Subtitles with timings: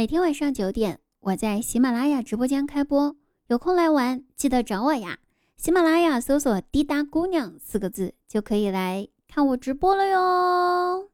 [0.00, 3.14] 每天晚上九点，我在喜马拉雅直播间开播，
[3.48, 5.18] 有空来玩记得找我呀！
[5.58, 11.10] 喜马拉雅搜索“滴答姑娘”四个字就可以来看我直播了哟。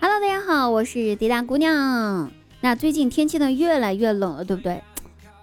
[0.00, 2.32] Hello，大家好，我是滴答姑娘。
[2.60, 4.82] 那最近天气呢越来越冷了，对不对？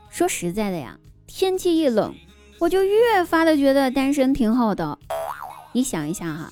[0.09, 2.13] 说实在的呀，天气一冷，
[2.59, 4.99] 我就越发的觉得单身挺好的。
[5.71, 6.51] 你想一下哈。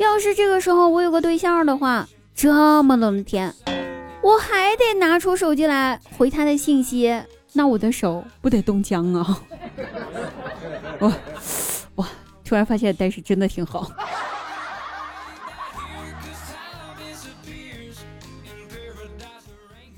[0.00, 3.54] 要是这个时候我有个对象的话，这么冷的天，
[4.22, 9.42] 我还得拿出手机来回他的信息，那我的手不得冻僵啊！
[11.00, 11.12] 哇
[11.96, 12.08] 哇！
[12.42, 13.90] 突然发现单身真的挺好。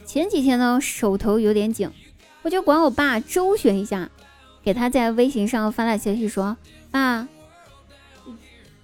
[0.05, 1.89] 前几天呢，手头有点紧，
[2.43, 4.11] 我就管我爸周旋一下，
[4.65, 6.57] 给他在微信上发了消息说
[6.91, 7.29] ：“爸。”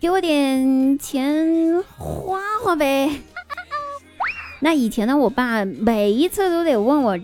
[0.00, 3.10] 给我点钱花花呗。
[4.60, 7.18] 那以前呢，我爸每一次都得问我，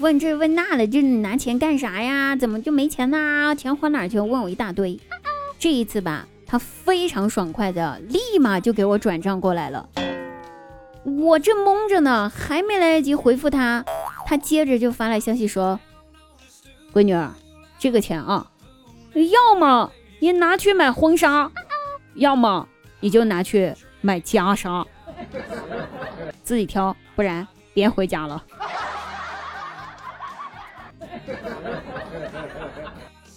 [0.00, 2.34] 问这问那的，就拿钱干啥呀？
[2.34, 3.54] 怎么就没钱呐？
[3.54, 4.18] 钱花哪去？
[4.18, 4.98] 问我一大堆。
[5.58, 9.88] 这一次吧，他非常爽快的，立马就给我转账过来了。
[11.04, 13.84] 我正懵着呢，还没来得及回复他，
[14.26, 15.78] 他接着就发来消息说
[16.92, 17.30] ：“闺女儿，
[17.78, 18.50] 这个钱啊，
[19.14, 21.52] 要么你拿去买婚纱。”
[22.16, 22.66] 要么
[23.00, 24.84] 你就拿去买袈裟，
[26.42, 28.42] 自己挑，不然别回家了。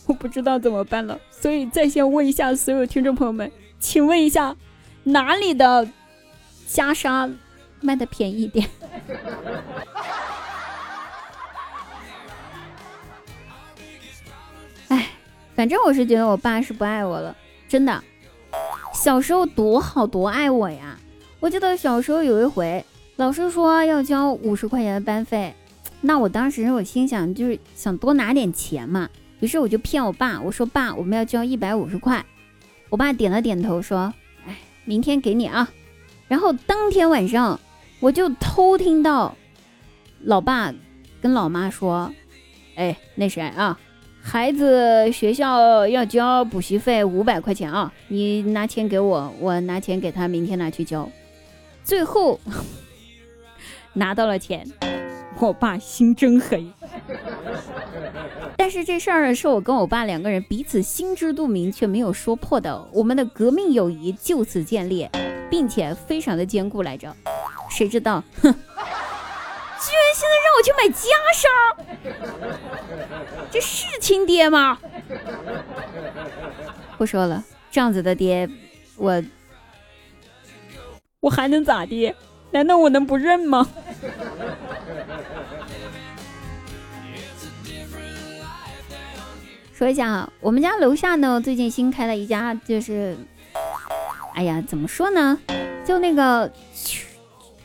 [0.06, 4.56] 我不知道怎么办了，所以在线问一下所有听众朋友们，请问一下
[5.04, 5.88] 哪里的
[6.68, 7.32] 袈裟
[7.80, 8.68] 卖的便宜点？
[14.88, 15.10] 哎，
[15.56, 17.36] 反正我是觉得我爸是不爱我了，
[17.68, 18.04] 真的。
[19.02, 21.00] 小时候多好多爱我呀！
[21.40, 22.84] 我记得小时候有一回，
[23.16, 25.56] 老师说要交五十块钱的班费，
[26.02, 29.10] 那我当时我心想就是想多拿点钱嘛，
[29.40, 32.26] 于是我就骗我爸，我说爸，我们要交一百五十块。
[32.90, 34.14] 我爸点了点头说，
[34.46, 35.72] 哎，明天给你啊。
[36.28, 37.58] 然后当天晚上
[38.02, 39.34] 我就偷听到
[40.24, 40.74] 老爸
[41.22, 42.12] 跟老妈说，
[42.76, 43.80] 哎，那谁啊？
[44.22, 47.92] 孩子学校要交补习费五百块钱啊！
[48.10, 51.10] 你拿钱给我，我拿钱给他，明天拿去交。
[51.84, 52.40] 最后
[53.94, 54.68] 拿到了钱，
[55.40, 56.66] 我爸心真黑。
[58.56, 62.88] 但是这事儿是我跟我爸两个人彼此心知肚明，却没有说破的。
[62.92, 65.10] 我们的革命友谊就此建立，
[65.50, 67.12] 并且非常的坚固来着。
[67.72, 68.54] 谁知道，哼！
[69.82, 71.48] 居然现在让我去买袈裟，
[73.50, 74.78] 这是亲爹吗？
[76.98, 78.50] 不说了，这样子的爹，
[78.98, 79.24] 我
[81.22, 82.14] 我还能咋地？
[82.52, 83.68] 难道我能不认吗？
[89.74, 93.16] 说一下啊，我们家楼下呢，最近新开了一家，就是，
[94.36, 95.40] 哎呀，怎么说呢？
[95.86, 96.52] 就那个。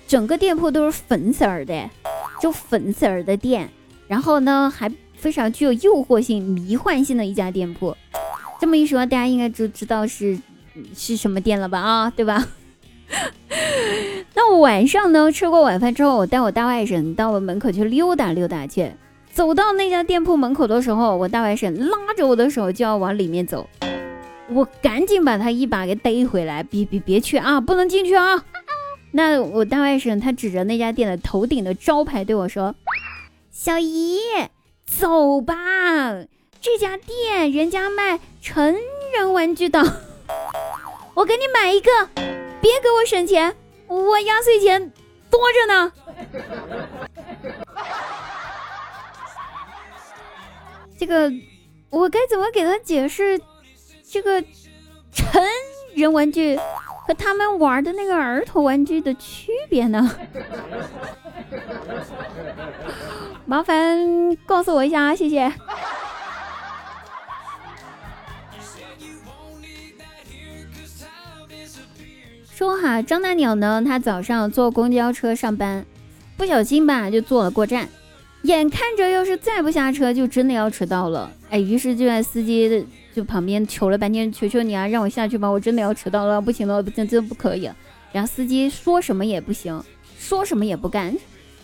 [0.06, 1.90] 整个店铺都是粉色儿的，
[2.44, 3.70] 就粉色儿的店，
[4.06, 7.96] 然后呢还非常具有诱惑性、迷幻性的一家店铺。
[8.60, 10.38] 这么一说，大家应该就知道是
[10.94, 11.80] 是什么店了吧？
[11.80, 12.46] 啊，对吧？
[14.34, 18.92] 那我晚上呢吃过晚饭之后，我带我大外甥到我门口去溜达溜达去。
[19.32, 23.66] 走到那家店铺门口的时候，我大外甥拉着我的手就要往里面走，
[24.50, 28.44] 我赶紧把他一把给逮回来，别别别去啊，不能进去啊！
[29.16, 32.74] 那我大外甥他指着那家店的头顶的招牌对我说
[33.52, 34.18] ：“小姨，
[34.84, 35.54] 走吧，
[36.60, 38.74] 这家店人家卖成
[39.16, 39.80] 人玩具的，
[41.14, 41.90] 我给你买一个，
[42.60, 43.54] 别给我省钱，
[43.86, 44.92] 我压岁钱
[45.30, 45.92] 多着呢。
[50.98, 51.32] ”这个
[51.88, 53.40] 我该怎么给他解释
[54.10, 54.42] 这个
[55.12, 55.40] 成
[55.94, 56.58] 人玩具？
[57.06, 60.10] 和他们玩的那个儿童玩具的区别呢？
[63.46, 65.52] 麻烦告诉我一下啊，谢谢。
[72.50, 75.84] 说哈，张大鸟呢，他早上坐公交车上班，
[76.36, 77.88] 不小心吧就坐了过站，
[78.42, 81.30] 眼看着要是再不下车，就真的要迟到了。
[81.50, 82.86] 哎，于是就在司机。
[83.14, 87.70] 就旁边求了半天，求求你啊，让我下去吧，我真的要迟到了，不行了，不真真不可以。
[88.12, 89.82] 然后司机说什么也不行，
[90.18, 91.16] 说什么也不干。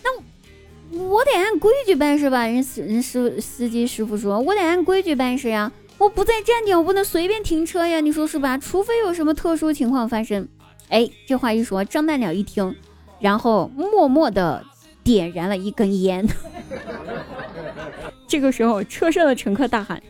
[0.02, 2.46] 那我得按规矩办事吧？
[2.46, 5.72] 人人司司机师傅说，我得按规矩办事呀。
[5.98, 8.56] 我不在站点，我不能随便停车呀，你说是吧？
[8.56, 10.48] 除非有什么特殊情况发生。
[10.88, 12.74] 哎，这话一说，张大鸟一听，
[13.20, 14.64] 然后默默的
[15.04, 16.26] 点燃了一根烟。
[18.26, 20.02] 这个时候，车上的乘客大喊：“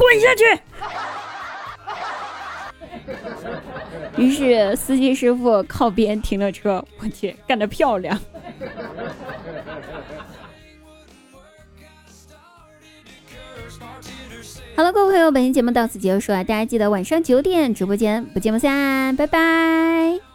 [0.00, 0.44] 滚下去！”
[4.16, 6.84] 于是司机师傅靠边停了车。
[6.98, 8.18] 我去，干得漂亮！
[14.76, 16.42] 好了，各位朋友，本期节目到此结束啊！
[16.42, 20.29] 大家记得晚上九点直播间不见不散，拜拜。